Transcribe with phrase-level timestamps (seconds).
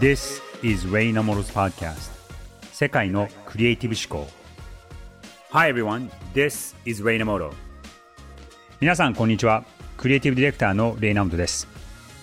[0.00, 2.10] This is Ray Namoro's podcast.
[2.72, 4.30] 世界のクリエイティブ思考。
[5.50, 7.52] Hi everyone, this is Ray Namoro
[8.80, 9.64] 皆さんこんにちは。
[9.98, 11.68] クリエイティブディレクターのレイナモトです。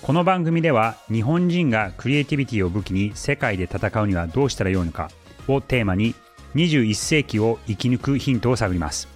[0.01, 5.11] この番組では日本人がクリエイティビティを武器に世界で戦うにはどうしたらよいのか
[5.47, 6.15] をテーマに
[6.55, 9.07] 21世紀を生き抜くヒントを探ります。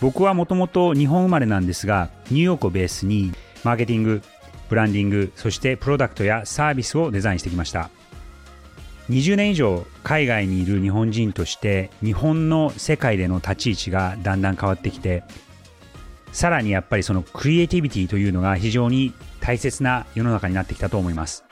[0.00, 3.32] 僕はもともと日本生まれなんですがニューヨークをベースに
[3.62, 4.22] マーケティング
[4.68, 7.90] ブランディングそしてプロダクトやサービスをデザインしてきました。
[9.10, 15.24] 20年以上海外にいる日本人として日本の世界での立ち位置がだんだん変わってきて
[16.32, 21.44] さらにやっぱりそのクリエイティビティというのが非常に大切な世の中になってきたと思います。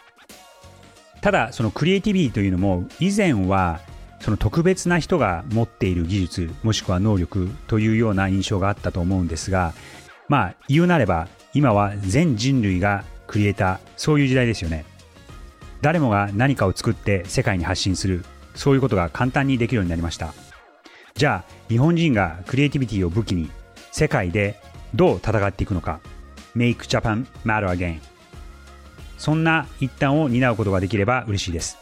[1.23, 3.81] ただそのクリエイティビティというのも以前は
[4.21, 9.73] その特別な人が持っている技術もしくは能力というような印象があったと思うんですが
[10.29, 14.85] まあ言うなれば今は全人類がクリエイターそういう時代ですよね。
[15.81, 20.35] 誰もが何かを作って世界に発信するそういうことが簡単にできるようになりました。
[21.15, 23.51] じゃあ日本人がクリエイティビティを武器に
[23.91, 24.61] 世界で
[24.95, 26.01] どう戦っていくのか。
[26.55, 28.01] Make Japan Matter Again
[29.17, 31.79] そんな一端を担うことができれば嬉しいです。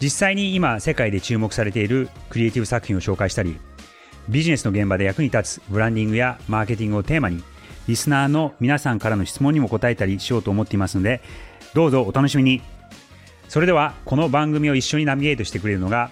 [0.00, 3.58] 実際に今世界で注目されているクリエイティブ作品を紹介したり
[4.28, 7.42] ビジネスの現場で役に立つブランディングやマーケティングをテーマに
[7.86, 11.20] リスナーの皆さんからの質問にも答えたりしようと思っていますので
[11.74, 12.62] どうぞお楽しみに。
[13.48, 16.10] それではこの番組を一緒にナビゲートしてくれるのが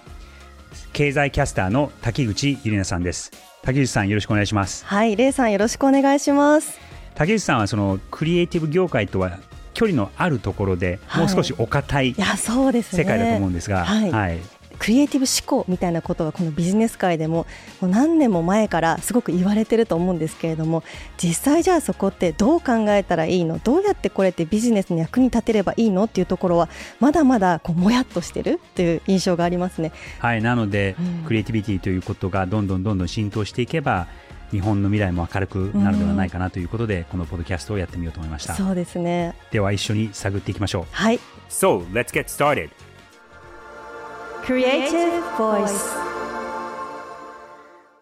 [0.93, 3.31] 経済キャスターの滝口ゆりなさんです。
[3.63, 4.85] 滝口さんよろしくお願いします。
[4.85, 6.79] はいレイさんよろしくお願いします。
[7.15, 9.39] 竹内さんはそのクリエイティブ業界とは
[9.73, 14.39] 距離のあるところで、もう少しお堅い世界だと思うんですが、はい、はい
[14.83, 17.45] クリエイティブ思考みたいなことはこのビジネス界でも
[17.79, 20.83] もう何年も前からすごく言われてると思うんですけれども
[21.15, 26.67] 実際じゃあそこってどう考えたらいいのどうやってこれってビジネスの役に立てればいいのっていうところは
[26.99, 29.93] まだまだこうもやっとしてるという印象がありますね。
[30.19, 34.07] はいなので、うん、クリエイティビティということがどんどんどんどん浸透していけば
[34.51, 38.53] 日本の未来も明るくなるのではないかなということで、うん、このポッドキャストをやってみようと思いました。
[38.53, 39.33] そうですね。
[39.49, 40.85] では一緒に探っていきましょう。
[40.91, 41.21] はい。
[41.49, 42.69] So let's get started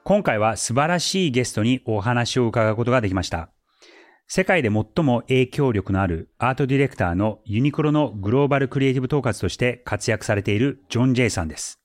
[0.03, 3.52] 今回は素晴らしいゲストにお話を伺うことができました
[4.28, 11.79] 世界で最も影響力のあるアートディレクターのユニクロのグローバルクリエイティブ統括として活躍されているジョン・ジェイさんです。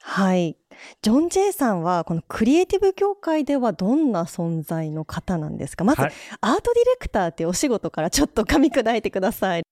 [0.00, 0.56] はい。
[1.02, 5.84] ジョン・ジェイさんはこのクリエイティブ業界ではどんな存在の方なんですか？
[5.84, 6.12] まず、アート
[6.74, 9.62] ディレクターっていうお仕事からちょっと噛み砕いてください。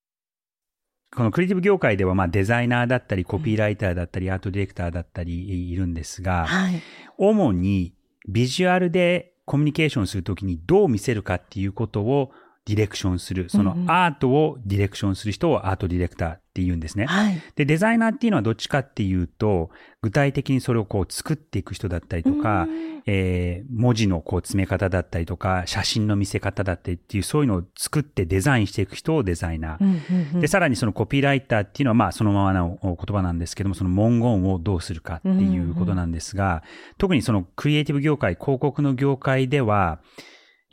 [1.14, 6.82] このクリエイティブ業界では、まあ、デザイナーだったり、コピーライターだったり、アートディレクターだったりいるんですが、はい、
[7.16, 7.94] 主に
[8.28, 12.32] ビジュアルでコミュニケーションするときにどう見せるかっていうことを
[12.66, 17.06] ディレクションする、そのアートをディレクションする人をアートディレクターって言うんですね。
[17.06, 19.70] はい、で、デザイナーっていうのはどっちかっていうと、
[20.02, 22.66] 具体的にそれをこう作っていく人だったりとか、
[23.08, 30.40] えー、文字のこう詰め方だったりとか、写真の見せ方だったりっていう、そういうのを作ってデザインしていく人をデザイナー。
[30.40, 36.64] で、さらにそのコピーライターっていうのは、まあそのままの言葉なんですけども、その文言をどうするかっていうことなんですが、
[36.98, 40.00] 特にそのクリエイティブ業界、広告の業界では、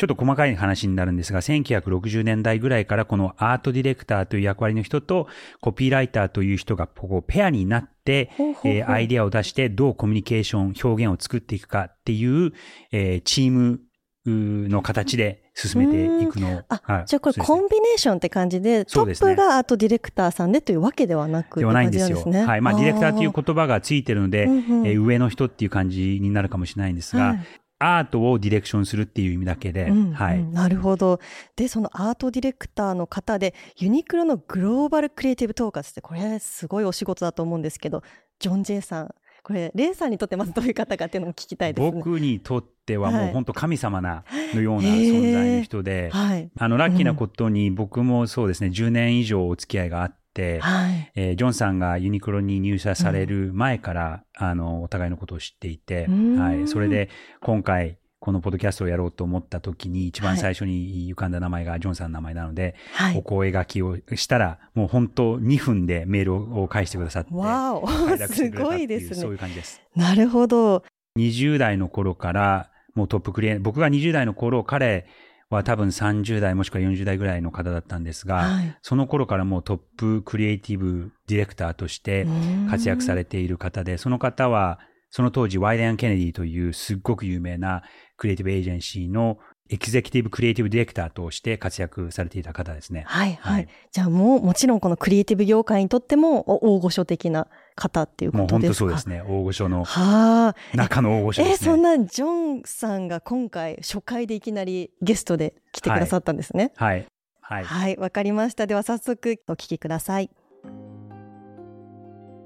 [0.03, 5.27] ちょっと細かい話になるんですが、1960年代ぐらいからこのアートディレクターという役割の人と
[5.61, 8.29] コピーライターという人がこうペアになって、
[8.65, 12.51] えー、アイディアを出してどうコミュニケーション、表現を作っていくかっていう、
[12.91, 13.79] えー、チーム
[14.25, 16.65] の形で進めていくの。
[16.67, 22.17] あ、はい、じゃあこれコンビネーションって感じで、トップがアートディレクターさんでというわけではなくではないんですよ。
[22.45, 22.61] はい。
[22.61, 27.45] まあ、ディレクターという言葉がついてるので、うんうん、えー、上の人っていう感じになるかもしれないんですが、はい
[27.83, 30.43] アートをディレクションするっていう意味だけで、うんはい。
[30.43, 31.19] なるほど。
[31.55, 38.03] で、そのアートディレクターの方で、ユニクロのグローバルクリエイティブ統括って、これすごいお仕事だと思うんですけど、
[38.39, 41.91] ジョン・ジェイさん、これ、レイさんにとってまずどういう方かっていうのも聞きたいですね。
[41.91, 44.23] 僕にとってはもう本当神様な、
[44.53, 50.22] のような存在の人で、はい、あの、ラッキーなことに僕もそうですね、10年以上お付き合いがあって、、
[50.59, 57.09] はい、えー、ジョンさんがユニクロに入社される前から、うん、あの、お互いのことを知っていて、はい、それで
[57.41, 67.85] 今回、このポッドキャストをやろうと思った時に一番最初に浮かんだ名前がジョンさんの名前なので、はい、お声書きをしたら、もう本当2分でメールを返してくださって、わお、
[68.27, 69.15] すごいですね。
[69.15, 69.81] そういう感じです。
[69.93, 70.83] なるほど。
[71.19, 75.05] 20代の頃から、もうトップクリエイ僕が20代の頃、彼、
[75.53, 82.27] は多分30代もしくは40代ぐらいの方だったんですが、はい、その頃からもうトップクリエイティブディレクターとして
[82.69, 84.79] 活躍されている方で、その方は
[85.09, 87.83] その当時ワイデン・ケネディというすっごく有名な
[88.17, 89.37] クリエイティブエージェンシーの
[89.69, 93.05] エグゼクティブクリエイティブディレクターとして活躍されていた方ですね。
[93.07, 93.67] はいはい。
[93.91, 98.55] じゃあもうもちろんこのクリエイティブ業界にとっても大御所的な方っていうことですか？
[98.55, 99.23] もう本当そうですね。
[99.25, 99.85] 大御所の。
[99.85, 100.77] はあ。
[100.77, 101.71] 中の大御所ですね。
[101.71, 106.73] え、そんなジョンさんが今回初回でいきなりゲストで来てくださったんですね。
[106.75, 107.05] はい。
[107.39, 107.63] はい。
[107.63, 108.67] はい、わ、かりました。
[108.67, 110.29] では早速お聞きください。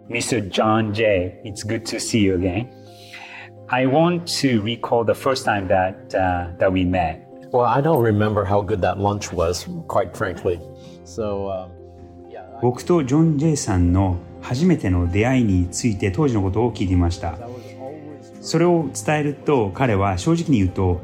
[0.09, 0.49] Mr.
[0.49, 2.69] John J, it's good to see you again.
[3.69, 7.27] I want to recall the first time that uh, that we met.
[7.51, 10.59] Well, I don't remember how good that lunch was, quite frankly.
[11.03, 11.71] So, um,
[12.29, 17.37] yeah, 僕とジョン・ジェイさんの初めての出会いについて当時のことを聞いていました。
[18.39, 21.01] それを伝えると彼は正直に言うと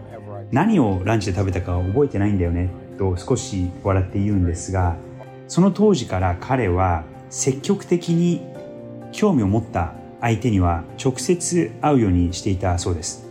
[0.51, 4.95] 何をランチで食べたか覚えてないんだよねと少し笑って言うんですが
[5.49, 8.41] その当時から彼は積極的に
[9.11, 13.27] 興味を持った相手には直接会うようにしていたそうです。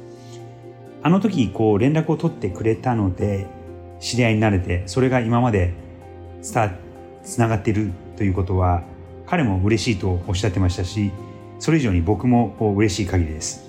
[1.02, 3.46] あの時こう連絡を取ってくれたので
[3.98, 5.72] 知り合いになれてそれが今まで
[6.42, 6.54] つ
[7.40, 8.84] ながっているということは
[9.26, 11.10] 彼も嬉しいとおっしゃってましたし
[11.58, 13.64] それ以上に僕もこう嬉しい限りです、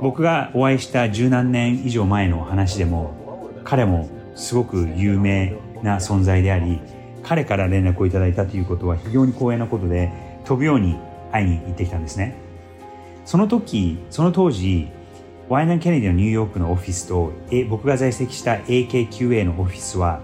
[0.00, 3.25] 僕がお会いした十何年以上前の話でも
[3.66, 6.80] 彼もすごく有名な存在であり
[7.22, 10.12] 彼から連絡をいただいたということは非常に光栄なことで
[10.44, 10.96] 飛ぶように
[11.32, 12.36] 会いに行ってきたんですね。
[13.24, 14.88] その時その当時
[15.48, 17.32] ワイナン・ケネディのニューヨークのオフィスと
[17.68, 20.20] 僕が在籍した AKQA のオフィスは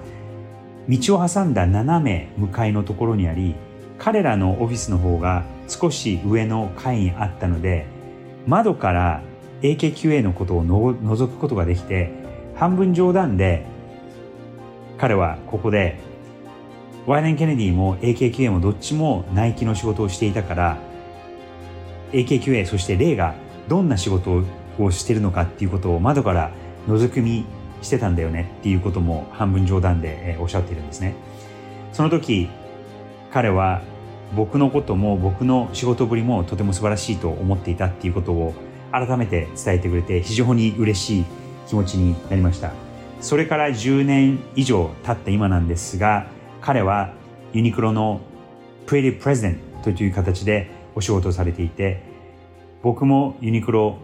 [0.89, 3.57] 道を挟んだ斜め向かいのところにあり
[3.99, 7.87] 彼らのオフィスの方が少し上の階にあったので
[8.47, 9.23] 窓から
[9.63, 12.22] AKQA のことをの覗くことができて
[12.63, 13.67] 半分冗談で
[14.97, 15.99] 彼はここで
[17.09, 20.79] ワイデン・ケネディも AKQA もどっちもナイキの仕事をしていたから
[22.13, 23.35] AKQA そしてレイが
[23.67, 24.45] どんな仕事
[24.79, 26.53] をしてるのかっていうことを窓から
[26.87, 27.45] 覗き見
[27.83, 31.17] してたんだよねっていうことも半分冗談でおっしゃってるんですね。
[31.93, 32.49] その時
[33.33, 33.83] 彼は
[34.37, 38.55] 僕のことも僕の仕事ぶりもとても素晴らしいと思っていたっていうことを
[38.93, 42.73] 改めて伝えてくれて非常に嬉しい気持ちになりました。
[43.23, 46.27] それから10年以上経った今なんですが
[46.61, 47.15] 彼は
[47.53, 48.21] ユニクロの
[48.87, 52.03] プレディプレゼントという形でお仕事をされていて
[52.83, 53.97] 僕もユニクロ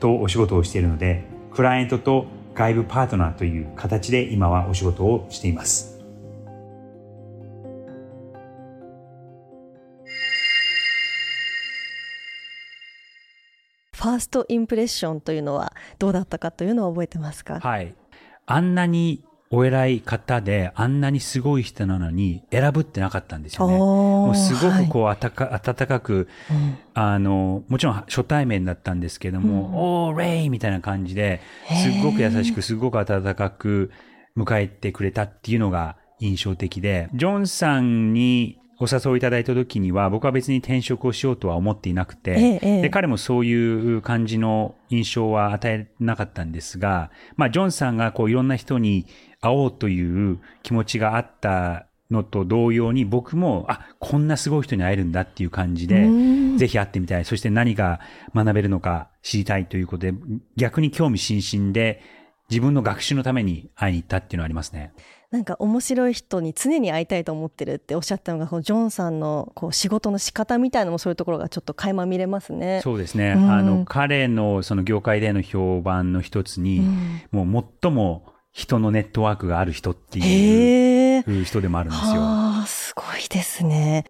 [0.00, 5.91] とお仕事をしているのでクライアントと外部パートナーという形で今はお仕事をしています。
[14.02, 17.60] ファーストインプレッションというのはどうだったかというのは覚えてますか？
[17.60, 17.94] はい。
[18.46, 23.78] あんなにお偉い方で、あんなにすごい人なのに選ぶってなかったんですよね。
[23.78, 33.92] もうすごくこう、あたか、温かく、うん、あの、もちろん初対面だったんですけども、うん、おー、レイみたいな感じで、すっごく優しく、すごく温かく
[34.36, 49.06] 迎えてくれたっていうのが印象的で、ジョンさんにお誘いいただいた時には、僕は別に転職をしようとは思っていなくて、ええ、で彼もそういう感じの印象は与えなかったんですが、まあ、ジョンさんがこういろんな人に
[49.40, 56.08] 会おうという気持ちがあったのと同様に僕も、あ、こんなすごい人に会えるんだっていう感じで、
[56.56, 57.24] ぜひ会ってみたい。
[57.24, 58.00] そして何が
[58.34, 60.14] 学べるのか知りたいということで、
[60.56, 62.02] 逆に興味津々で
[62.50, 64.92] 自分の学習のために会いに行ったっていうのはありますね。
[65.32, 72.82] なんか面白い人に常に会いたいと思ってるっておっしゃったのがこのジョンさんのこう仕事の仕方みたいなのもそういうところがちょっと垣間見れますね。
[72.84, 73.32] そうですね。
[73.34, 82.12] うん、あの彼のその業界での評判の一つに、うん、もう最も人のネットワークがある人っていう人でもあるんですよ。
[82.18, 84.04] あすごいですね。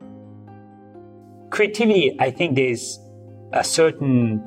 [1.50, 3.00] Creativity, I think there's
[3.52, 4.40] a certain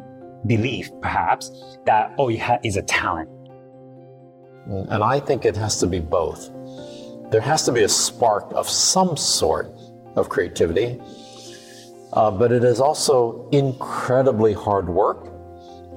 [0.45, 1.49] belief perhaps
[1.85, 3.29] that all you have is a talent.
[4.67, 6.54] And I think it has to be both.
[7.30, 9.72] there has to be a spark of some sort
[10.16, 11.00] of creativity,
[12.12, 15.28] uh, but it is also incredibly hard work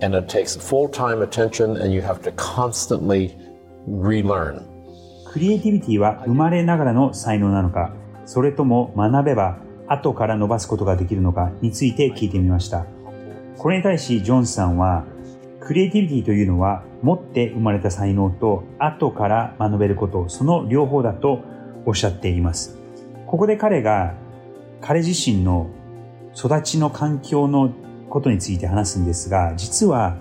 [0.02, 3.36] and it takes full time attention and you have to constantly
[3.88, 4.70] relearn.
[5.26, 7.92] クリエイティビティは生まれながらの才能なのか、
[8.26, 12.86] それとも学べば後から伸ばすことができるのかについて聞いてみました。
[13.58, 15.06] これに対しジョンさんは、
[15.69, 21.43] クリエイティビティというのは持って生まれた才能と後から学べること、その両方だと
[21.85, 22.79] おっしゃっています。
[23.27, 24.15] ここで彼が
[24.81, 25.69] 彼自身の
[26.35, 27.71] 育ちの環境の
[28.09, 30.17] ことについて話すんですが、実は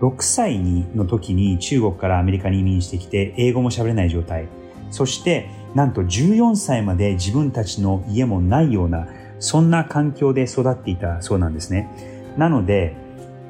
[0.00, 0.60] 6歳
[0.94, 4.46] の時に中国からアメリカに移民してきて英語も喋れない状態。
[4.92, 9.08] そしてなんと14歳まで自分たちの家もないような
[9.40, 11.88] そんな環境で育っていたそうなんですね。
[12.36, 13.01] なので、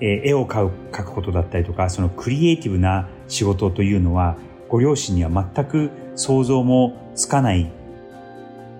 [0.03, 4.37] えー、絵を描くことだったりとか、そのクリエイティブな仕事というのは、
[4.69, 7.71] ご両親には全く想像もつかない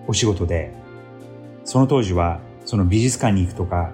[0.05, 0.73] お仕事で、
[1.63, 3.93] その当時はその美術館に行くとか、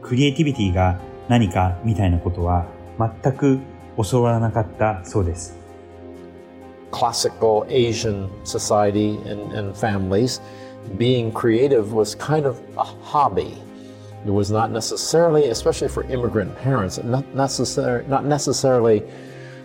[0.00, 2.64] クリエイティビティが何かみたいなことは
[2.98, 3.60] 全く
[4.02, 5.54] 教わらなかったそうです。
[6.90, 10.40] Classical Asian society and, and families,
[10.96, 13.69] being creative was kind of a hobby.
[14.26, 19.02] It was not necessarily, especially for immigrant parents, not, necessar- not necessarily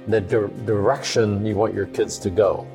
[0.08, 2.66] the di- direction you want your kids to go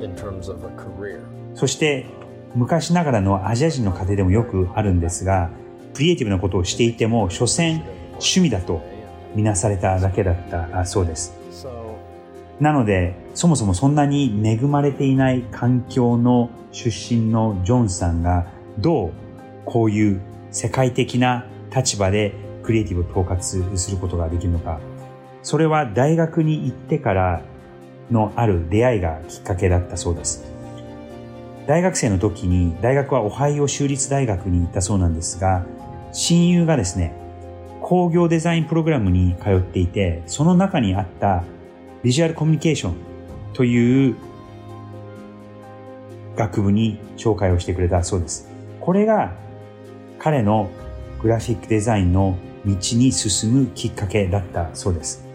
[0.00, 1.20] in terms of a career.
[1.54, 2.06] そして
[2.54, 5.50] 昔ながらのアジア人の家庭でもよくあるんですが、
[5.94, 8.82] クリエイティブなことをしていても、所詮趣味だと
[9.34, 11.34] みなされただけだったそうです。
[12.60, 18.46] なので、そもそもそんなに恵まれていない環境の出身のジョンさんが、
[18.78, 19.12] どう
[19.64, 20.20] こういう
[20.54, 22.32] 世界的な立場で
[22.62, 24.78] クリエイティブを統括することができるのか。
[25.42, 27.42] それは大学に行ってから
[28.10, 30.44] のある出会いがきっかけだったそうです。
[31.66, 35.66] 大学生の時に大学はオハイオ州立大学に行ったそうなんですが、
[36.12, 37.12] 親友がですね、
[37.82, 41.42] 工業デザインプログラムに通っていて、その中にあった
[42.04, 42.94] ビジュアルコミュニケーション
[43.54, 44.14] という
[46.36, 48.48] 学部に紹介をしてくれたそうです。
[48.80, 49.32] これが
[50.23, 50.69] 彼の
[51.21, 55.25] グラフィックデザインの道に進むきっかけだったそうです。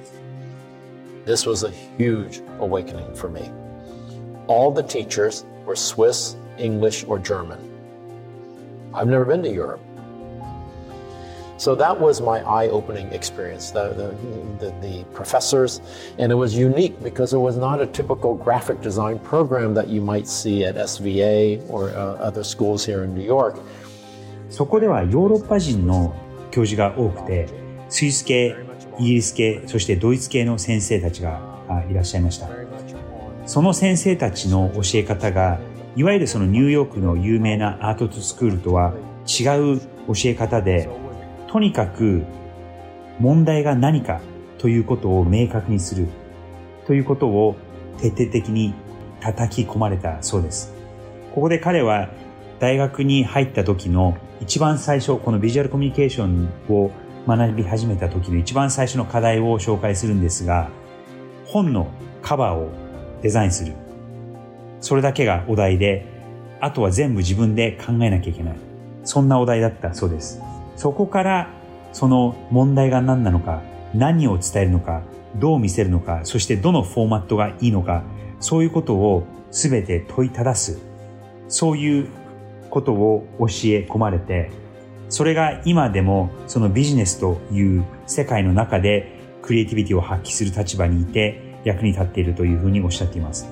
[1.27, 3.51] This was a huge awakening for me.
[4.47, 7.59] All the teachers were Swiss, English, or German.
[8.93, 9.81] I've never been to Europe.
[11.57, 13.71] So that was my eye-opening experience.
[13.71, 15.81] The, the, the, the, professors,
[16.19, 20.01] and it was unique because it was not a typical graphic design program that you
[20.01, 23.59] might see at SVA or uh, other schools here in New York.
[24.50, 26.16] そこではヨーロッパ人の
[26.52, 27.48] 教授が多くて、
[27.90, 28.56] スイス系、
[29.00, 31.40] イギリス系、そしてドイツ系の先生たちが
[31.90, 32.50] いらっしゃいました。
[33.46, 35.60] その先生たちの教え方が、
[35.96, 38.94] いわゆるそのニューヨークの有名なアートスクールとは
[39.26, 40.90] 違う教え方で、
[41.48, 42.24] とにかく
[43.20, 44.22] 問題が何か
[44.58, 46.08] ということを明確にする
[46.86, 47.56] ということを
[48.00, 48.74] 徹底的に
[49.20, 50.74] 叩き込まれたそうです。
[51.34, 52.10] ここで彼は
[52.60, 56.92] 大学に入った時の一番最初、このビジュアルコミュニケーションを
[57.28, 60.70] 学び始めた時の一番最初の課題を紹介するんですが、
[61.46, 61.88] 本の
[62.22, 62.72] カバーを
[63.22, 63.74] デザインする。
[64.80, 66.06] それだけがお題で、
[66.62, 68.56] あとは全部自分で考えなきゃいけない。
[69.04, 70.42] そんなお題だったそうです。
[70.76, 71.50] そこから
[71.92, 73.62] その問題が何なのか、
[73.94, 75.02] 何を伝えるのか、
[75.36, 78.04] どう見せるのか、そしてどのフォーマットがいいのか、
[78.40, 80.80] そういうことを全て問いただす。
[81.50, 82.08] そういう
[82.70, 83.48] ことを教え
[83.88, 84.50] 込まれて、
[85.10, 93.48] それが今でもそのビジネスという世界の中でクリエイティビティを発揮する立場にいて役に立っているというふうにおっしゃっています。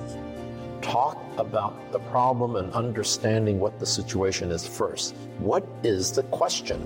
[0.80, 5.14] Talk about the problem and understanding what the situation is first.
[5.42, 6.78] What is the question?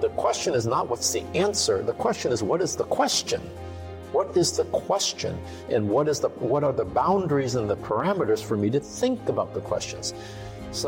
[0.00, 1.84] The question is not what's the answer.
[1.84, 3.40] The question is what is the question?
[4.12, 5.36] What is the question?
[5.70, 9.28] And what is the what are the boundaries and the parameters for me to think
[9.28, 10.14] about the questions?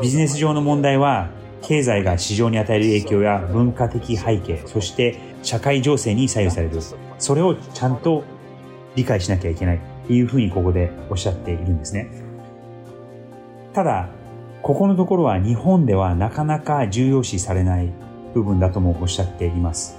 [0.01, 1.29] ビジネス上の問題は
[1.61, 6.79] 経済が市場に与える影響や文化的背景、そして社会情勢に左右される。
[7.19, 8.23] それをちゃんと
[8.95, 12.09] 理解しなきゃいけないっていうふうにここでおっしゃっているんですね。
[13.73, 14.09] ただ、
[14.61, 17.91] ここのところは日本ではなかなか重要視されない
[18.33, 19.97] 部分だともおっしゃっています。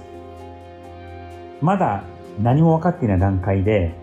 [1.61, 2.03] まだ
[2.41, 3.93] 何も分かっていない段階で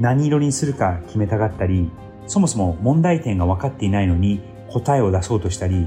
[0.00, 1.90] 何色にするか決めたがったり、
[2.26, 5.86] そもそも問題点が分かっていないのに答えを出そうとしたり、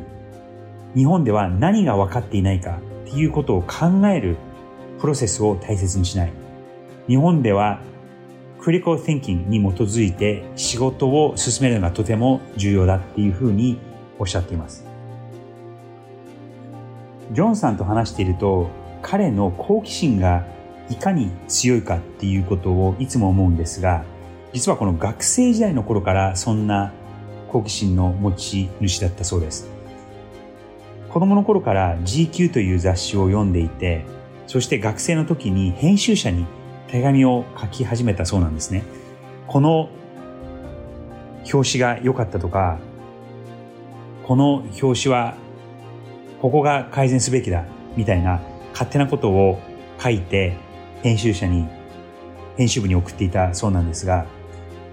[0.96, 4.38] 日本では何が分かっていないかっていうことを考える
[5.00, 6.32] プロセスを大切にしない。
[7.08, 7.80] 日本では
[8.60, 13.80] クリコー thinking に基づいて仕事を進めるのがとても重要だっていうふうに
[14.20, 14.86] おっしゃっています。
[17.32, 18.70] ジョンさんと話していると
[19.02, 20.46] 彼の好奇心が
[20.90, 24.04] いかに強いかっていうことをいつも思うんですが、
[24.52, 26.92] 実はこの学生時代の頃からそんな
[27.50, 29.70] 好奇心の持ち主だったそうです。
[31.10, 34.06] 子供の頃から GQ という雑誌を読んでいて、
[34.48, 36.46] そして学生の時に編集者に
[36.88, 38.84] 手紙を書き始めたそうなんですね。
[39.48, 39.90] この
[41.52, 42.78] 表紙が良かったとか、
[44.24, 45.36] この表紙は
[46.42, 47.66] ここが改善すべきだ
[47.98, 48.42] みたいな
[48.72, 49.60] 勝手なことを
[50.00, 50.56] 書いて
[51.02, 51.68] 編集者に
[52.58, 54.26] 編集部に送っていたそうなんですが、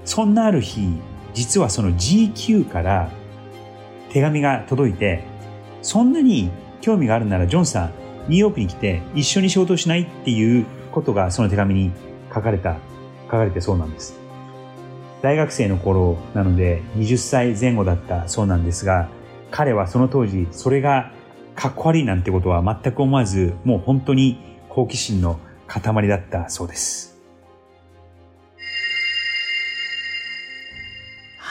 [0.04, 0.98] そんなある日、
[1.37, 3.11] 実はその GQ から
[4.11, 5.23] 手紙が届いて、
[5.83, 6.50] そんなに
[6.81, 7.93] 興味があるならジョンさん、
[8.28, 11.93] ニューヨークに来て一緒に仕事しないっていうことがその手紙に
[12.35, 12.78] 書かれた、
[13.26, 14.19] 書かれてそうなんです。
[15.21, 19.11] 大学生の頃なので20歳前後だったそうなんですが、
[19.50, 21.12] 彼はその当時それが
[21.55, 24.38] かっこ悪いなんてことは全く思わず、もう本当に
[24.71, 27.15] 好奇心の塊だったそうです。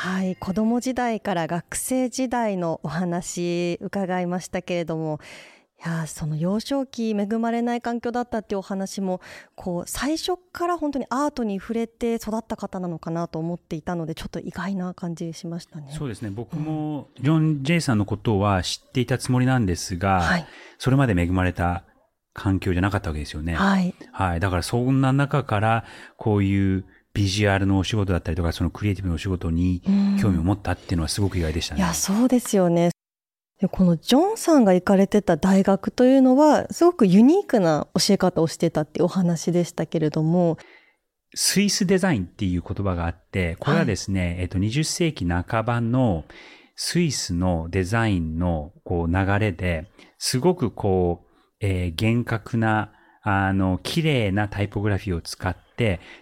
[0.05, 5.19] はい、子供時代から学生時代のお話伺いましたけれども、
[5.83, 9.19] いやその幼少期恵まれない環境だったっていうお話も
[9.55, 15.87] こう最初から本当にアートに触れて育った方なのかなと思っていたのでちょっと意外な感じしましたね。
[15.89, 20.45] そうですね僕もジョン・ジェイさんのことは知っていたつもりなんですが、はい、
[20.77, 21.83] それまで恵まれた
[22.35, 23.55] 環境じゃなかったわけですよね。
[23.55, 23.95] はい。
[24.11, 24.39] はい。
[24.39, 25.85] だからそんな中から
[26.17, 26.85] こういう
[27.15, 29.81] ビジュアルのお仕事だったりとか、そのクリエイティブのお仕事に
[30.21, 31.79] 興味を持ったっていうのはすごく意外でしたね。
[31.79, 32.91] いや、そうですよね。
[33.61, 40.57] でこのジョンさんが行かれてた大学というのは、すごくユニークな教え方をしてたっていうお話でしたけれども、
[41.33, 46.25] スイスデザインっていう言葉があって、これはですね、はい、えっと、20世紀半ばの
[46.75, 51.27] スイスのデザインのこう流れで、すごくこう、
[51.61, 52.91] えー、厳格な、
[53.21, 55.64] あの、綺麗なタイポグラフィーを使って、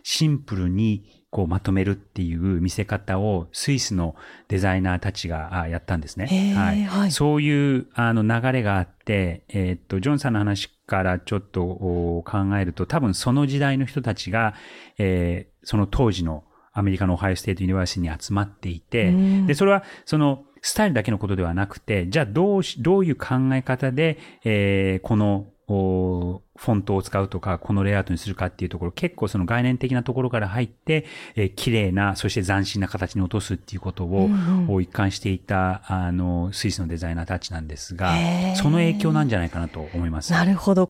[0.03, 4.15] シンプルにこうまとめるっていう見せ方をスイスの
[4.49, 6.53] デザイナーたちがやったんですね。
[6.55, 12.23] はい、はい、そういうあの流れがあって、えー、っと、ジョンさんの話からちょっと考
[12.59, 14.53] えると、多分その時代の人たちが、
[14.99, 19.11] えー、その当時のアメリカのオハイオステートユニバーシティに集まっていて、
[19.47, 31.05] で、それはそのスタイルだけのことではなくて、じゃあどうどういう考え方で、えー、このフォントを使うとか、このレイアウトにするかっていうところ、結構その概念的なところから入って、
[31.35, 38.13] えー、綺麗な、そして斬新な形に落とすっていうことを、うんうん、一貫していた、あの、スイスのデザイナーたちなんですが、
[38.55, 40.33] その影響なんじゃないかなと思います。
[40.33, 40.89] なるほど。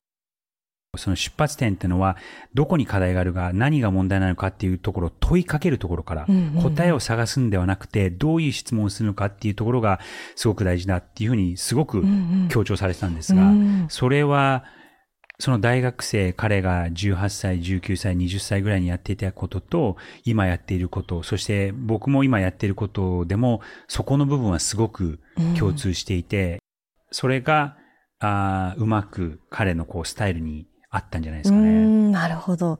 [0.96, 2.16] その出発点っていうのは、
[2.54, 6.26] どこに課題があるか、何が問題なのかっていうところを問いかけるところから、
[6.62, 10.00] 答えを探すんではなくて、どういう質問をするのかっていうところが
[10.36, 12.04] すごく大事だっていうふうにすごく
[12.48, 13.52] 強調されてたんですが、
[13.88, 14.64] それは、
[15.40, 25.18] その大学生、彼が18歳、19歳、20歳ぐらいにやっていたことと、今やっていること、そして僕も今やっていることでも、そこの部分はすごく
[25.58, 26.60] 共通していて、
[27.10, 27.76] それが、
[28.20, 32.10] あうまく彼のこうスタイルにあったんじゃないですかね。
[32.10, 32.78] なるほど。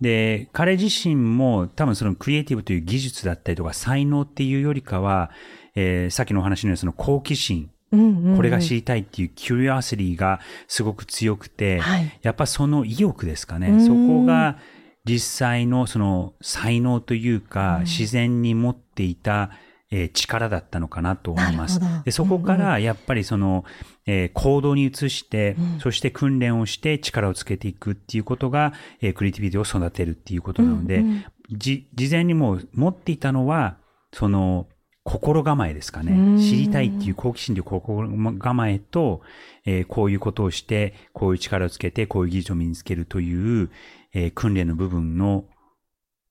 [0.00, 5.30] で、彼自身も多分そのクリエイティブという技術だったりとか才能っていうよりかは、
[5.74, 13.80] えー、さっきのお話のようにその好奇心、これが知りたいっていうキュリアシティがすごく強くて、はい、やっぱその意欲ですかね。
[13.80, 14.58] そこが
[15.04, 19.50] 実際のその才能というか、自然に持っていた、
[19.90, 21.80] えー、力だったのかなと思います。
[22.04, 23.64] でそこからやっぱりその、
[24.06, 33.78] えー、行動に移して、うん、そして訓練をして力をつけていくっていうことが、えー、クリエイティビティを育てるっていうことなので、うんうん、じ、事前にもう持っていたのは、
[34.12, 34.66] その、
[35.04, 36.40] 心構えですかね。
[36.40, 39.22] 知りたいっていう好奇心という心構えと、
[39.64, 43.70] えー、こういうことをして、こういう力をつけて、こういう技術を身につけるという、
[44.12, 45.44] えー、訓練の部分の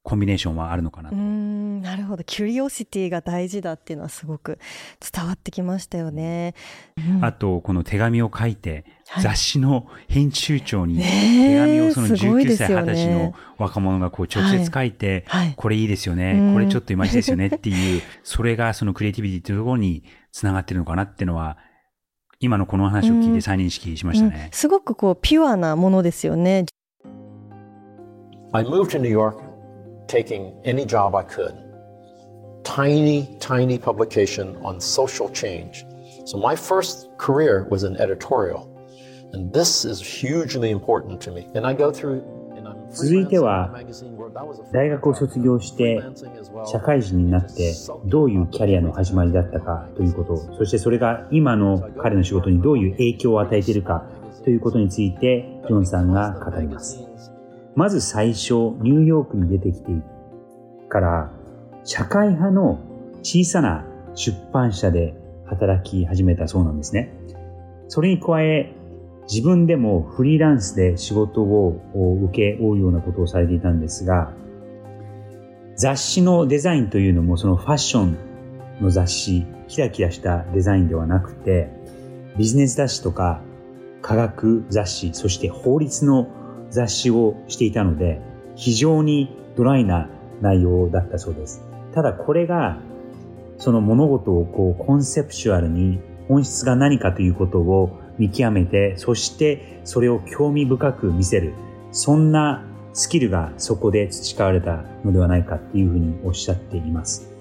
[0.05, 1.15] コンビネーションはあるのかなと。
[1.15, 2.23] うんなるほど。
[2.23, 4.59] キュリオシティが大事だっていうのはすごく
[4.99, 6.53] 伝わってきましたよね。
[6.95, 21.57] うん、あと、この手紙を書いて、はい、雑誌の編集長に手紙をその19歳、20歳の若者がこう直接書いて、はいはい、これいいですよね、これちょっといまいちですよねっていう、それがそのクリエイティビティというところにつながってるのかなっていうのは、
[22.39, 24.43] 今のこの話を聞いて再認識しましたね。
[24.45, 26.65] うん、すごくこうピュアなものですよね。
[28.53, 29.44] I moved to New York
[30.07, 31.55] taking any job I could.
[32.63, 35.85] Tiny, tiny publication on social change.
[36.25, 38.71] So my first career was in editorial.
[39.33, 41.47] And this is hugely important to me.
[41.55, 42.23] And I go through
[42.91, 43.73] 続いては
[44.71, 46.01] 大学を卒業して
[46.65, 47.73] 社会人になって
[48.05, 54.05] どういうキャリアの始まりだったかということそしてそれが今の彼の仕事にどういう影響を与えているか
[54.43, 57.04] ということについてジョンさんが語ります
[57.75, 59.91] まず最初、ニューヨークに出てきて
[60.87, 61.31] から、
[61.83, 62.79] 社会派の
[63.21, 63.85] 小さな
[64.15, 65.13] 出版社で
[65.45, 67.13] 働き始めたそうなんですね。
[67.89, 68.73] それに加え、
[69.27, 71.81] 自分でもフリーランスで仕事を
[72.23, 74.31] 受け負うようなことをされていたんですが、
[75.75, 78.17] 雑誌のデザインというのもそのファッション
[78.79, 81.69] の雑誌、キラキラしたデザインではなくて、
[82.37, 83.41] ビジネス雑誌とか
[84.01, 86.29] 科学雑誌、そして法律の
[86.69, 88.21] 雑誌をしていたので、
[88.55, 90.09] 非常にドライな
[90.41, 91.63] 内容だったそうです。
[91.93, 92.77] ただこれが、
[93.57, 101.53] その物事をこうコンセプチュアルに本質が何かということを見極めて、そしてそれを興味深く見せる。
[101.91, 107.31] そんなスキルがそこで培われたのではないかっていうふうにおっしゃっています。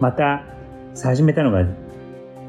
[0.00, 0.44] また、
[1.02, 1.66] 始めたのが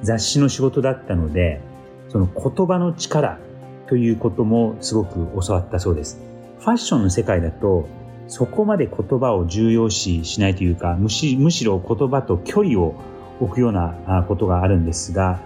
[0.02, 1.62] 雑誌の仕事だったので、
[2.10, 3.40] その言葉の力
[3.88, 6.20] ということもすごく教わったそうです。
[6.60, 7.88] ファッションの世界だと、
[8.28, 12.96] そこまで言葉を重要視しないというか、むしむしろ言葉と距離を
[13.40, 15.40] 置くようなことがあるんですが、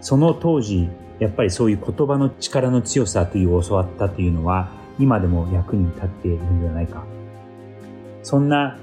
[0.00, 7.04] その当時、やっぱりそういう言葉の力の強さという教わったというのは、今でも役に立っているのではないか。
[8.22, 8.76] そんな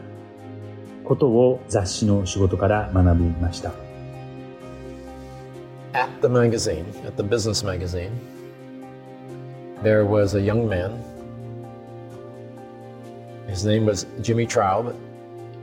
[1.03, 3.71] ことを雑誌の仕事から学びました。
[5.93, 8.09] At the magazine, at the business magazine,
[9.82, 11.02] there was a young man.
[13.46, 14.94] His name was Jimmy Traub.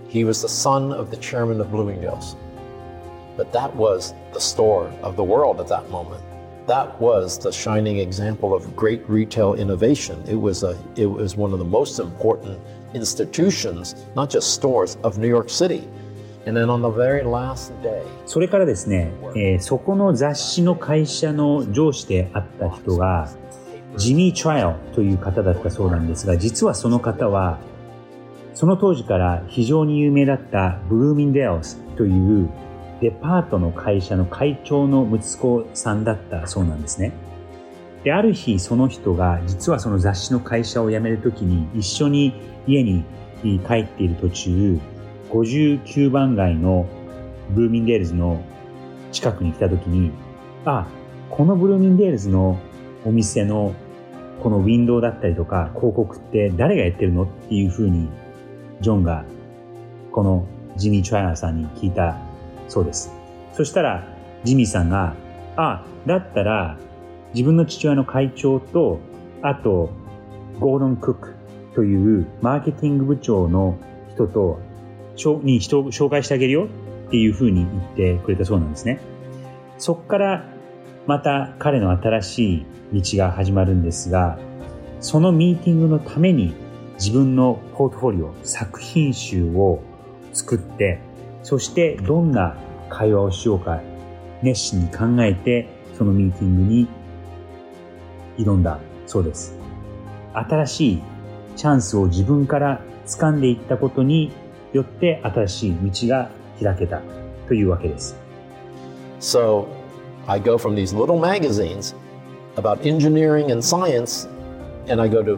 [0.08, 2.36] He was the son of the chairman of Bloomingdale's.
[3.38, 6.24] But that was the store of the world at that moment.
[6.66, 10.22] That was the shining example of great retail innovation.
[10.28, 12.60] It was, a, it was one of the most important
[12.94, 15.88] institutions, not just stores, of New York City.
[16.46, 23.30] And then on the very last day, それからですね、えー、そこの雑誌の会社の上司であった人が、
[23.97, 27.59] ジミー・トライアルという方だったそうなんですが、実はその方は、
[28.55, 32.51] その当時から非常に有名だったブルーミンデールズという
[33.01, 37.13] デパートの会社の会長の息子さんだったそうなんですね。
[38.05, 42.35] で、ある日その人が実はその雑誌の会社を辞めるときに一緒に
[42.67, 43.05] 家に
[43.43, 44.79] 帰っている途中、
[45.31, 46.87] 59番街の
[47.51, 48.43] ブルーミンデールズの
[49.11, 50.11] 近くに来たときに、
[50.65, 50.87] あ、
[51.31, 52.59] このブルーミンデールズの
[53.05, 53.75] お店の
[54.43, 58.09] このウィンドウだったりとか広告って誰がやってるのっていうふうに
[58.81, 59.25] ジョンが
[60.11, 62.17] このジミー・チュアイナーさんに聞いた
[62.69, 63.13] そうです。
[63.53, 64.07] そしたら、
[64.45, 65.15] ジミーさんが、
[65.57, 66.79] あ、だったら、
[67.35, 68.99] 自分の父親の会長と、
[69.43, 69.91] あと、
[70.59, 71.35] ゴードン・クック
[71.75, 73.77] というマーケティング部長の
[74.15, 74.61] 人と、
[75.43, 76.69] に人を紹介してあげるよ
[77.09, 79.01] っていうふうに言ってくれたそうなんですね。
[79.79, 80.52] そこから
[81.07, 82.55] また彼の新し
[82.93, 84.39] い道が始まるんですが、
[85.01, 86.55] そのミーティングのために
[86.95, 89.83] 自分のポートフォリオ、作品集を
[90.33, 91.01] 作って、
[91.43, 92.57] そしてどんな
[92.89, 93.81] 会話をしようか
[94.43, 96.89] 熱心に考えてそのミーティングに
[98.39, 99.57] 挑んだそうです。
[100.35, 101.03] 新しい
[101.57, 104.33] チャンスを自分から掴んでいったことに
[104.73, 106.31] よって新しい道が
[106.63, 107.03] 開けた
[107.49, 108.17] というわけです。
[109.21, 109.67] So,
[110.28, 111.94] I go from these little magazines
[112.58, 114.28] about engineering and science
[114.88, 115.38] and I go to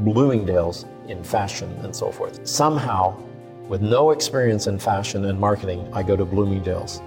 [0.00, 2.46] Bloomingdale's in fashion and so forth.
[2.46, 3.16] Somehow
[3.68, 7.02] with no experience in fashion and marketing, I go to Bloomingdale's.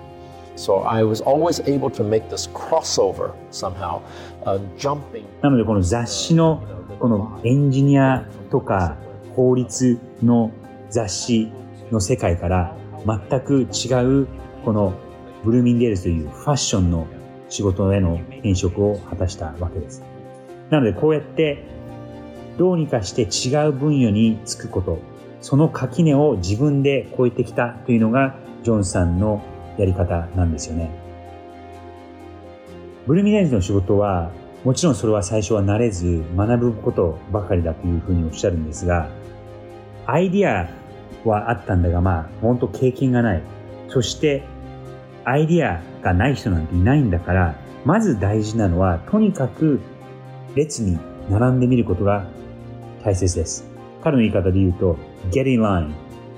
[0.56, 4.02] So I was always able to make this crossover somehow,
[4.46, 5.26] uh, jumping.
[5.42, 6.62] なのでこの雑誌の
[7.00, 8.98] このエンジニアとか
[9.36, 10.52] 法律の
[10.90, 11.52] 雑誌
[11.92, 12.76] の世界から
[13.06, 14.28] 全く違う
[14.66, 14.94] この
[15.45, 17.07] ブルーミンデールズというファッションの
[17.49, 20.03] 仕事への転職を果たしたわけです。
[20.71, 21.65] なのでこうやって
[22.59, 24.99] どうにかして違う分野に就くこと
[25.41, 29.43] その垣根を自分で越えてきたというのがジョンさんの
[29.77, 30.91] やり方なんですよね。
[33.07, 34.31] ブルーミンデールズの仕事は
[34.65, 39.11] もちろんそれは最初は慣れず学ぶことばかりだというふうにおっしゃるんですが
[40.07, 40.71] アイディア
[41.29, 43.43] はあったんだがまあ本当経験がない
[43.89, 44.43] そして
[45.25, 49.81] アイディアがない人なんていないんだからまず大事なのはとにかく
[50.55, 50.99] 列に
[51.31, 52.27] 並んでみることが
[53.03, 54.99] 大切です彼の言い方で言うと
[55.31, 55.95] get in line.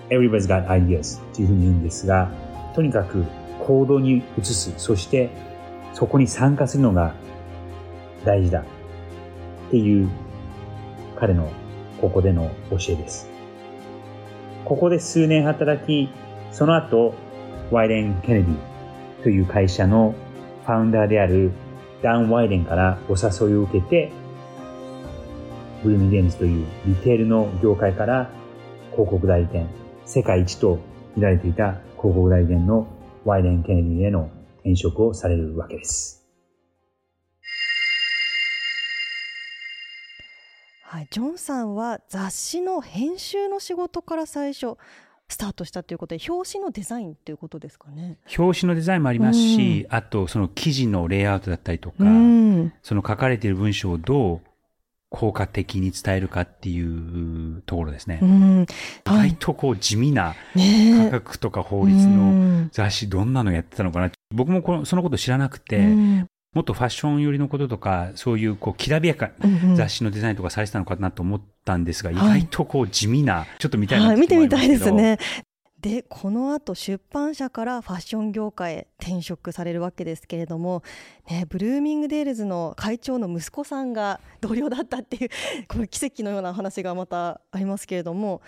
[0.09, 2.31] Everybody's got ideas というふうに言うんですが、
[2.75, 3.25] とにかく
[3.66, 4.72] 行動に移す。
[4.77, 5.31] そして
[5.92, 7.14] そこに参加するのが
[8.25, 8.64] 大事だっ
[9.70, 10.09] ていう
[11.18, 11.51] 彼の
[12.01, 13.29] ここでの教えです。
[14.64, 16.09] ここで数年働き、
[16.53, 17.14] その後、
[17.70, 18.76] ワイデン・ケネディ
[19.27, 20.15] という会社の
[20.67, 21.51] ファウンダーである
[22.01, 24.12] ダン・ワイデンからお誘いを受けて、
[25.83, 28.31] ブルーミデンズというリテールの業界から
[28.93, 29.67] 広告代理店、
[30.05, 30.79] 世界一と
[31.17, 32.87] 見られていた広告代理店の
[33.25, 36.25] ワイデン・ケネディへの転職をされるわけです。
[40.85, 44.77] はい、ジョンさんは雑誌の編集の仕事から最初
[45.29, 48.19] スタートしたということで表紙のデザインということですかね。
[48.39, 54.41] 表紙のデザインもありますし、うん、あとその記事のレイアウトだったりとか、うん、その書かれている文章をどう
[55.09, 58.21] 効果的に伝えるかっていうところですね。
[58.23, 58.67] うん、意
[59.05, 62.71] 外とこう地味な科ね学とか法律うのん。
[62.73, 64.11] 雑誌どんなのやってたのかな。
[64.35, 69.77] 僕もこのそのこと知らなくて、うんもっとファッション寄りのこととか、そういうこうきらびやかうんうん。
[69.77, 72.40] 雑誌のデザインとかされてたのかなと思ったんですが、意はい。
[72.40, 75.19] 外とこう地味な、ちょっと見たいなはい、見てみたいですね。
[75.83, 80.83] でこの後出版社からファッション業界へ転職されるわけですけれども、
[81.31, 85.29] ね、ブルーミングデールズの会長の息子さんが同僚だったっていう
[85.69, 88.40] この奇跡のような話がまたありますけれども、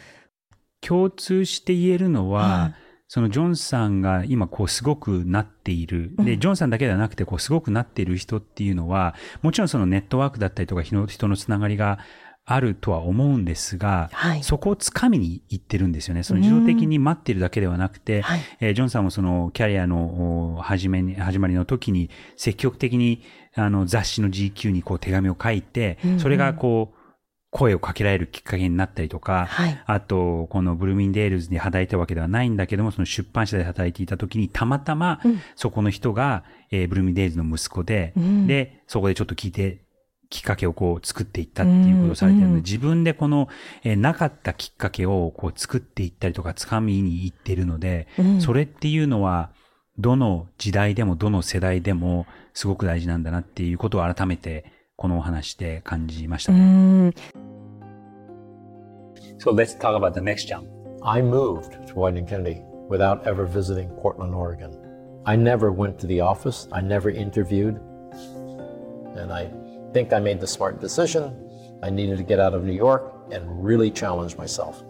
[0.80, 6.14] 共通して言えるのは、はいそのジョンさんが今こうすごくなっている。
[6.18, 6.40] で、うん。
[6.40, 11.98] ジョンさんだけではなくてこうすごくなっている人っていうのは、もちろんそのネットワークだったりとか人の人のつながりが
[12.44, 14.42] あるとは思うんですが、はい。
[14.42, 16.22] そこをつかみに行ってるんですよね。
[16.22, 18.40] その自動的に待っているだけではなくて、はい。
[18.60, 23.22] えージョンさんもそのキャリアのお始めに、始まりの時に積極的に
[23.54, 26.97] あの雑誌の GQ にこう手紙を書いて、それがこう
[27.50, 29.82] 声をかけられるきっかけになったりとか、はい。
[29.86, 35.40] あと、このブルーミンデールズに働いたわけではないんだけども、その出版社で働いていた時にたまたまうん。
[35.56, 38.46] そこの人が、えーブルーミンデールズの息子で、うん。
[38.46, 39.80] で、そこでちょっと聞いて、
[40.30, 42.56] きっかけをこう作っていったっていうことをされてるので、うん。
[42.56, 43.48] うん自分でこの、
[43.82, 48.40] えーなかったきっかけをこう作っていったりとか、掴みに行ってるので、うん。
[48.42, 49.50] それっていうのは、
[49.98, 54.64] どの時代でもどの世代でもすごく大事なんだなっていうことを改めて
[55.00, 56.60] このお話で感じましたうね。
[56.60, 57.14] ん
[59.38, 60.66] So let's talk about the next jump.
[61.02, 64.72] I moved to Whiting Kennedy without ever visiting Portland, Oregon.
[65.24, 67.78] I never went to the office, I never interviewed.
[69.16, 69.48] And I
[69.92, 71.30] think I made the smart decision.
[71.80, 74.82] I needed to get out of New York and really challenge myself.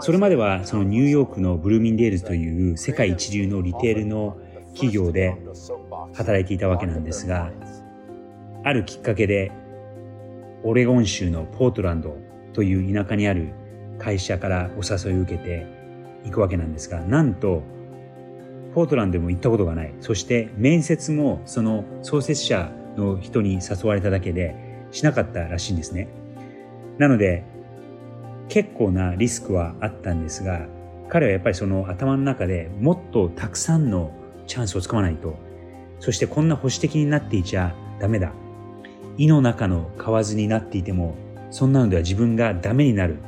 [0.00, 4.36] それまではそのニューヨークのブルーミンデールズという世界一流のリテールの
[4.74, 5.36] 企業で
[6.14, 7.50] 働いていたわけなんですが、
[8.64, 9.52] あるきっかけで
[10.62, 12.16] オレゴン州のポートランド
[12.54, 13.52] という田舎にある
[13.98, 15.66] 会社からお誘いを受けて
[16.24, 17.62] 行くわけなんですが、なんと
[18.74, 19.94] ポートランドも行ったことがない。
[20.00, 24.56] そして面接もその創設者の人に誘われただけで
[24.90, 26.08] しなかったらしいんですね。
[26.98, 27.44] なので
[28.48, 30.66] 結構なリスクはあったんですが、
[31.10, 34.10] 彼はやっぱりその頭の中でもっとたくさんの
[34.46, 35.36] チャンスをつかまないと、
[36.00, 38.32] そしてこんな保守的になっていちゃダメだ。
[39.16, 41.14] 胃の中の蛙になっていても、
[41.50, 43.18] そんなのでは自分がダメになる。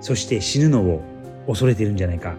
[0.00, 1.02] そして死ぬのを
[1.46, 2.34] 恐れてるんじゃないか。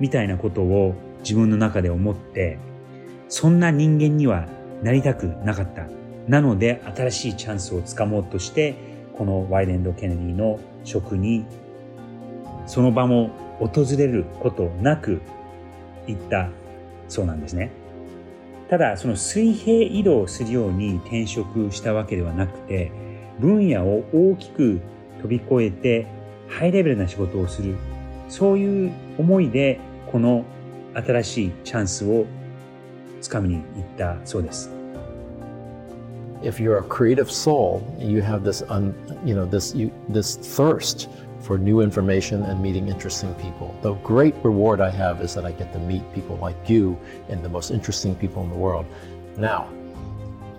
[0.00, 2.58] みたいなことを自分の中で思って、
[3.28, 4.46] そんな人間には
[4.82, 5.86] なりたくなかった。
[6.28, 8.74] なので新しいチャンスをつかもうとして、
[9.16, 11.46] このワイレンド・ケネディの職に
[12.66, 13.30] その場も
[13.60, 15.20] 訪れることなく
[16.06, 16.48] 行った
[17.08, 17.70] そうなんですね。
[18.68, 22.90] ただ、その水平移動するように転職したわけではなくて、
[23.38, 24.80] 分野を大きく
[25.20, 26.06] 飛び越えて
[26.48, 27.76] ハイレベルな仕事をする。
[28.28, 29.78] そういう思いで、
[30.10, 30.44] この
[30.94, 32.24] 新しいチャンスを
[33.20, 34.70] つかみに行ったそうです。
[36.42, 41.08] If you're a creative soul, you have this, un, you know, this, you, this thirst
[41.44, 43.74] for new information and meeting interesting people.
[43.82, 47.44] The great reward I have is that I get to meet people like you and
[47.44, 48.86] the most interesting people in the world.
[49.36, 49.68] Now,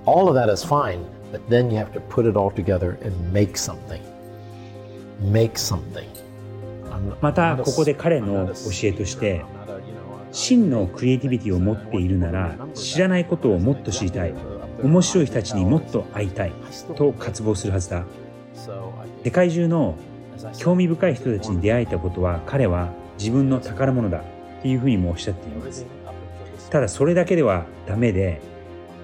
[0.06, 3.34] all of that is fine, but then you have to put it all together and
[3.34, 4.04] make something.
[5.20, 6.08] Make something.
[7.20, 9.44] またここで彼の教えとして、
[10.32, 14.34] 真のクリエイティビティを持っているなら知らないことをもっと知りたい
[14.84, 16.54] 面白い人たちにもっと会いたい
[16.96, 18.04] と渇望するはずだ
[19.24, 19.96] 世界中の
[20.58, 25.86] 興味深い人たちに出会えたことは彼は自分の宝物だっていうふうにもおっしゃっています。
[26.70, 28.42] ただそれだけではダメで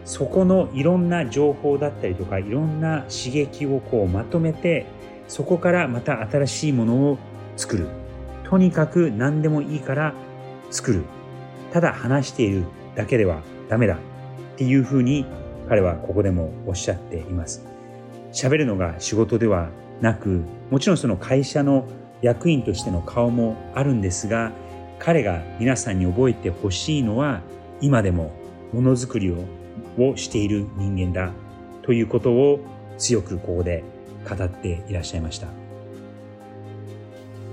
[0.04, 4.86] そこのいろんな情報だったりとかいろんな刺激をこうまとめて
[5.28, 7.17] そこからまた新しいものを
[7.56, 7.88] 作る。
[8.44, 10.13] とにかく何でもいいから
[10.72, 11.04] 作る。
[11.72, 12.65] ただ話している
[12.96, 13.98] だけではダメだっ
[14.58, 15.26] ていうふうに
[15.70, 17.65] 彼はここでもおっしゃっています。
[18.34, 19.70] 喋るのが仕事では
[20.02, 21.88] なくもちろんその会社の
[22.22, 24.52] 役員としての顔もあるんですが
[25.00, 27.42] 彼が皆さんに覚えてほしいのは
[27.80, 28.32] 今でも
[28.74, 29.46] ものづくりを
[29.98, 31.32] をしている人間だ
[31.82, 32.60] ということを
[32.98, 33.84] 強くここで
[34.30, 35.48] 語っていらっしゃいました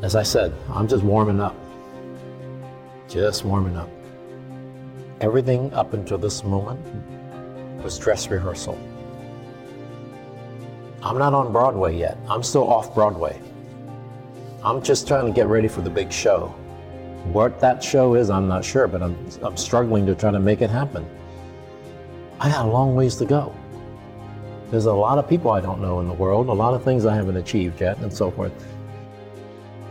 [0.00, 1.56] As I said, I'm just warming up.
[3.08, 3.88] Just warming up.
[5.20, 6.78] Everything up until this moment
[7.82, 8.78] was dress rehearsal.
[11.01, 12.17] I'm not on Broadway yet.
[12.29, 13.41] I'm still off Broadway.
[14.63, 16.47] I'm just trying to get ready for the big show.
[17.31, 20.61] What that show is, I'm not sure, but I'm, I'm struggling to try to make
[20.61, 21.05] it happen.
[22.39, 23.53] I got a long ways to go.
[24.71, 27.05] There's a lot of people I don't know in the world, a lot of things
[27.05, 28.51] I haven't achieved yet, and so forth.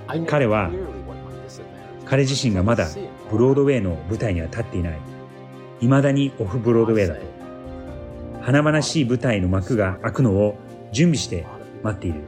[0.09, 2.89] I knew 彼は clearly what my disadvantages 彼自身がまだ
[3.31, 4.99] ブロードウェイの舞台には立っていない。
[5.81, 7.21] 未だにオフブロードウェイだと。
[8.43, 10.59] 華々しい舞台の幕が開くのを
[10.92, 11.46] 準備して
[11.84, 12.22] 待っている。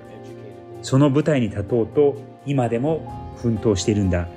[0.81, 4.27] その舞台に立とうと今でも奮闘しているんだ。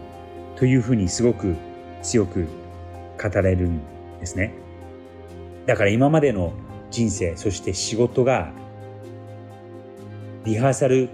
[0.56, 1.56] というふうにすごく
[2.02, 2.46] 強く
[3.20, 3.80] 語れるん
[4.20, 4.54] ですね。
[5.66, 6.52] だから今までの
[6.90, 8.50] 人生、そして仕事が
[10.44, 11.08] リハーサル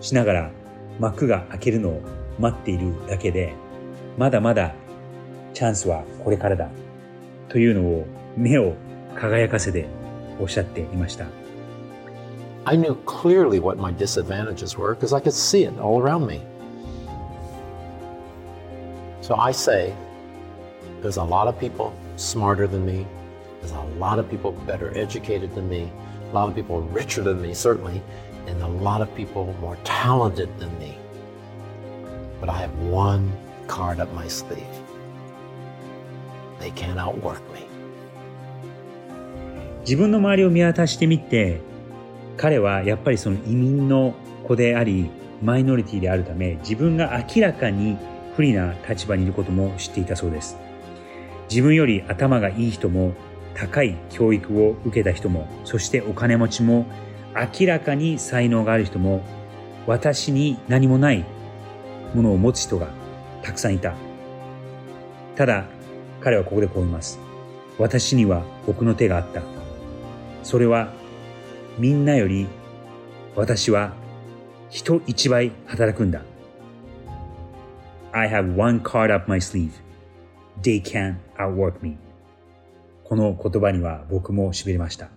[0.00, 0.50] しながら
[0.98, 2.02] 幕が開けるのを
[2.38, 3.54] 待っているだけで、
[4.18, 4.74] まだまだ
[5.54, 6.68] チャンスはこれからだ。
[7.48, 8.74] というのを目を
[9.14, 9.86] 輝かせて
[10.38, 11.26] おっしゃっていました。
[12.65, 16.41] I knew clearly what my disadvantages were because I could see it all around me.
[19.21, 19.95] So I say,
[21.01, 23.07] there's a lot of people smarter than me.
[23.61, 25.91] There's a lot of people better educated than me.
[26.31, 28.01] A lot of people richer than me, certainly.
[28.47, 30.97] And a lot of people more talented than me.
[32.39, 33.31] But I have one
[33.67, 34.75] card up my sleeve.
[36.59, 37.67] They can't outwork me.
[39.83, 41.59] 自分の周りを見渡してみて、
[42.36, 44.14] 彼はやっぱりその移民の
[44.46, 45.10] 子であり、
[45.42, 47.96] マイノリティであるため、自分が明らかに
[48.34, 50.56] 不利な立場にいることも知っていたそうです。
[51.48, 53.12] 自分より頭がいい人も、
[53.54, 56.86] 高い教育を受けた人も、そしてお金持ちも、
[57.34, 59.22] 明らかに才能がある人も、
[59.86, 61.24] 私に何もない
[62.14, 62.88] ものを持つ人が
[63.42, 63.94] たくさんいた。
[65.36, 65.64] ただ、
[66.20, 67.18] 彼はここでこう言います。
[67.78, 69.42] 私には奥の手があった。
[70.42, 70.92] それは
[71.78, 72.46] みんなより
[73.34, 73.92] 私は
[74.70, 76.22] 人一倍働くんだ。
[78.12, 79.72] I have one card up my sleeve.
[80.62, 81.98] They can outwork me.
[83.04, 85.10] この言葉には僕も痺れました。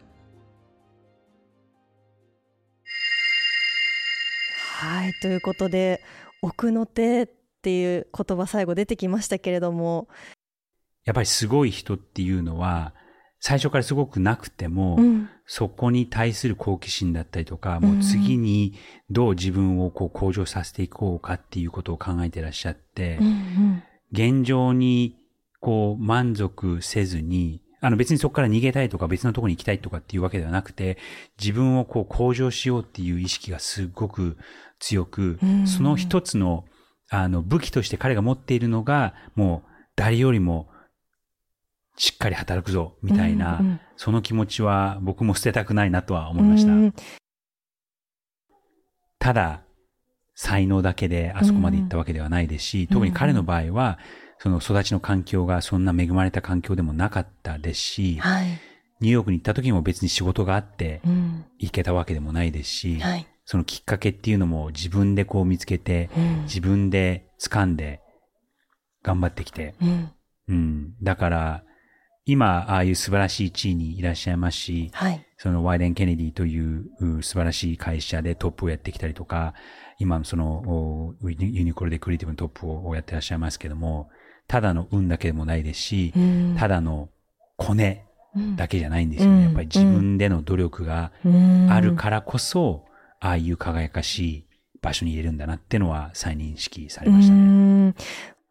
[4.82, 6.02] はいということで
[6.42, 7.30] 奥の手っ
[7.62, 10.10] ていう言葉最後出てきましたけれども、
[11.06, 12.94] やっぱりすごい人っていうのは
[13.40, 15.30] 最初からすごくなくても、うん。
[15.52, 18.76] そこに対する好奇心だったりとか、もう次に
[19.10, 23.84] どう自分をこう向上させていこうかっていうことを考えてらっしゃって、うんうん。
[24.12, 25.16] 現状に
[25.60, 31.00] こう満足せずに、あの別にそこから逃げたいとか別のところに行きたいとかっていうわけではなくて、
[31.40, 34.38] 自分をこう向上しようっていう意識がすごく
[34.78, 35.66] 強く、うん。
[35.66, 36.66] その一つの
[37.10, 40.70] あの武器として彼が持っているのが、もう誰よりも
[42.00, 46.72] しっかり働くぞ、みたいな、うんうんその気持ちは僕も捨てたくないなとは思いました。
[46.72, 46.94] うん
[49.20, 49.64] ただ、
[50.34, 54.00] 才能だけであそこまで行ったわけではないですし、特に彼の場合は、
[54.38, 58.48] その育ちの環境がそんな恵まれた環境でもなかったですし、はい、
[59.02, 61.46] ニューヨークに行った時も別に仕事があってうん。
[61.58, 63.28] 行けたわけでもないですし、はい。
[63.44, 66.44] そのきっかけっていうのも自分でこう見つけて、うん。
[66.44, 68.00] 自分で掴んで
[69.04, 70.12] 頑張ってきて、うん。
[70.48, 70.94] うん。
[71.04, 71.64] だから、
[72.32, 75.26] 今、ああいう素晴らしい地位にいらっしゃいますし、はい。
[75.38, 79.54] そのワイデン・ケネディというう素晴らしい会社でトップをやってきたりとか、
[79.98, 84.10] 今そのおユニコルでクリエイティブのトップをやってらっしゃいますけども、
[84.48, 86.56] ただの運だけでもないですし、うん。
[86.58, 87.10] ただの
[87.58, 88.56] コネうん。
[88.56, 89.38] だけじゃないんですよね。
[89.38, 89.44] うん。
[89.46, 91.72] やっぱり自分での努力がうん。
[91.72, 92.86] あるからこそ、
[93.20, 94.46] ああいう輝かしい
[94.82, 97.94] 場所に入れるんだなってのは再認識されましたうね。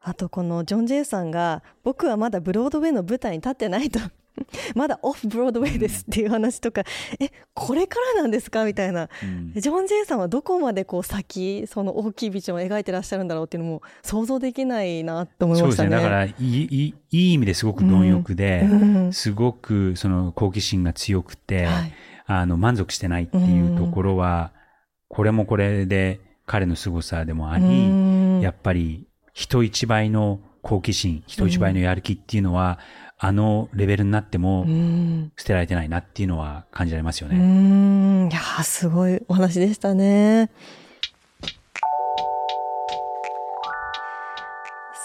[0.09, 4.01] んあとこのジョン・ジェイさんが僕はまだブロードウェイの舞台に立ってないと。
[4.75, 6.83] まだオフブロードウェイですっていう話とか、
[7.21, 9.09] えこれからなんですかみたいな。
[9.23, 9.53] うん。
[9.55, 15.90] ジョン・ジェイさんはどこまでこう先その大きいビジョンを描いてらっしゃるんだろうっていうのも想像できないなと思いましたね。
[15.90, 15.97] ね。
[15.97, 18.75] だからいい、いい意味ですごく貪欲で、う
[19.09, 19.12] ん。
[19.12, 21.92] すごくその好奇心が強くて、はい。
[22.27, 24.53] あの、満足してないっていうところは、
[25.09, 28.40] これもこれで彼の凄さでもあり、うん。
[28.40, 29.08] やっぱり
[29.38, 32.81] 人一倍の好奇心、人一倍のやる気っていうのは、
[33.18, 37.38] あのレベルになってもうん捨てられてないなっていうのは感じられますようね。
[37.38, 40.51] んいやーすごいお話でしたね。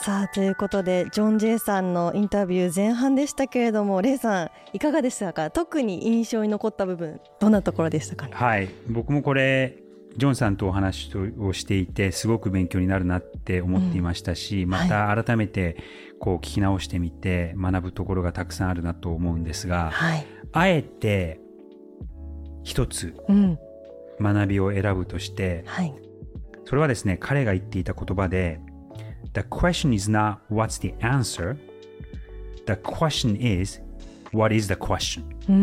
[0.02, 5.52] さあということでジョン・ジェイさんのインタビュー前半でしたけれどもレイさんいかがでしたか？
[5.52, 8.32] 特に印象に残った部分どんなところでしたかね？
[8.34, 8.70] はい。
[8.90, 9.78] 僕もこれ、
[10.18, 15.78] ジョンさんとお話をしていて、すごく勉強になるなって思っていましたし、また改めて
[16.20, 21.40] こう聞き直してみて学ぶところがたくさんあるなと思うんですが、はい、あえて
[22.64, 23.60] 一つうん。
[24.22, 25.94] 学びを選ぶとして、はい。
[26.66, 28.60] それはですね、彼が言っていた言葉で、
[29.34, 31.58] The question is not what's the answer.
[32.66, 33.82] The question is
[34.34, 35.24] What is the question?
[35.48, 35.54] うー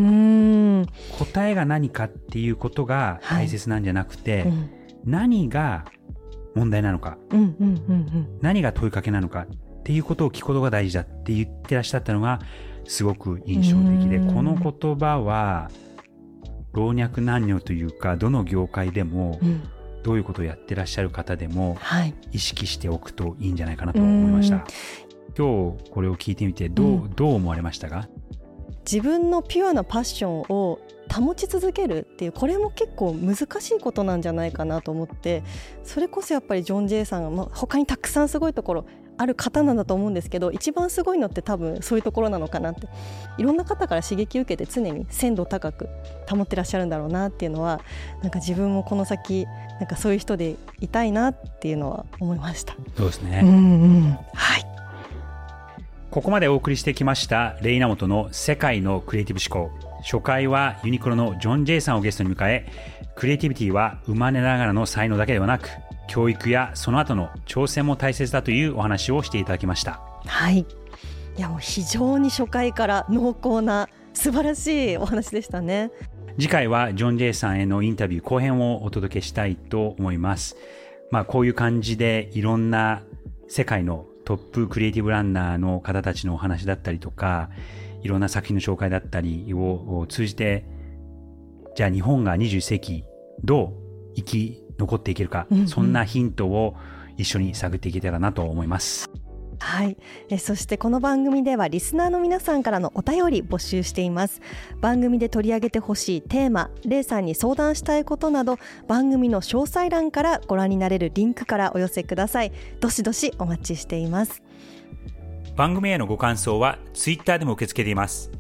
[0.83, 0.87] ん。
[1.19, 4.71] 答えが何かっていうことが大切なんじゃなくて、うん。
[5.05, 5.85] 何が
[6.55, 12.41] 問題なのか、うんうんうん何が問いかけなのかっていうことを聞くことが大事だって言ってらっしゃったのが
[12.85, 14.35] すごく印象的で、うん。
[14.35, 15.71] この言葉は
[16.73, 19.49] 老若男女というか、どの業界でもうん。
[19.49, 19.63] うん
[20.03, 22.15] どういうことをやってらっしゃる方でもはい。
[22.33, 24.65] 意識しておくといいんじゃないかなと思いました。
[25.37, 27.11] 今日これを聞いてみてどう,、うん。
[27.11, 28.09] どう思われましたか？
[28.91, 30.81] 自分のピュアなパッションを
[31.13, 35.45] 保ち続けるっていうこれも結構難しいことなんじゃないかなと思って
[35.85, 38.87] それこそやっぱりジョン・ジェイさんが、まあ、他にたくさんすごいところ
[39.17, 42.89] ある方なんだと思うんですけど一番すごいのって多分そういうところなのかなって
[43.39, 45.89] いろんな方から刺激を受けて常に鮮度高く
[46.29, 47.81] 保ってらっしゃるんだろうなっていうのは
[48.23, 49.47] なんか自分もこの先
[49.79, 52.75] なんかそういう人でいたいなっていうのは思いました。
[52.97, 53.41] そうですね。
[53.45, 54.80] うんうん、はい
[56.11, 60.01] ここまでお送りしてきましたレイナモトの世界のクリエイティブ思考。
[60.03, 62.67] 初回はユニクロのジョン・ジェイさんをゲストに迎え、
[63.15, 65.69] クリエイティビティは生まれながらの才能だけではなく、
[66.09, 70.01] 教育やその後の挑戦も大切だというお話をしていただきました。
[70.27, 70.59] はい。
[70.59, 70.67] い
[71.41, 75.93] やもう非常に初回から濃厚な素晴らしいお話でしたね。
[76.41, 80.57] 次回はジョン・ジェイさんへのインタビュー後編をお届けしたいと思います。
[81.13, 83.03] まあこういう感じでいろんな
[83.47, 87.51] 世界のトップクリエイティブランナーの方たちのお話だったりとか、
[88.03, 90.65] いろんな作品の紹介だったりを通じて、
[91.77, 93.05] じゃあ日本が21世紀
[93.45, 93.75] ど
[94.13, 96.77] う生き残っていけるか、うんうんそんなヒントを
[97.17, 99.11] 一緒に探っていけたらなと思います。
[99.61, 99.97] はい
[100.29, 104.41] えそしてこの番組ではリスナーの皆さんからのお便り募集しています
[104.81, 108.57] 番組で取り上げてほしいテーマレイさんに相談したいことなど
[108.89, 114.43] 番組の詳細欄からご覧になれるリンクからお寄せくださいどしどしお待ちしています
[115.57, 118.31] 番組へのご感想はツイッターでも受け付けています。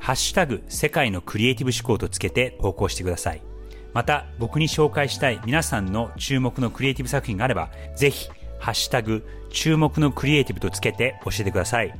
[0.00, 3.42] ハッシュタグ世界のクリエイティブ思考とつけて投稿してください。
[3.92, 8.28] また僕に紹介したい皆さんの注目のクリエイティブ作品があれば、ぜひ
[8.58, 11.94] ハッシュタグ注目のクリエイティブとつけて教えてください。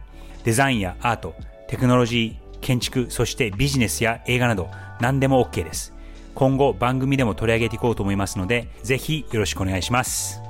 [0.45, 1.35] デザインやアート、
[1.69, 4.69] テクノロジー、建築、そしてビジネスや映画など
[5.01, 5.95] 何でも OK です。
[6.35, 10.41] 今後番組でも取り上げていこうと思いますので、ぜひよろしくお願いします。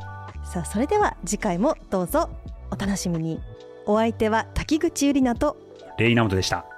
[0.45, 2.31] さあそれでは次回もどうぞ
[2.71, 3.41] お楽しみに
[3.87, 5.59] お相手は滝口ゆりなと
[5.99, 6.78] レイナモトでした。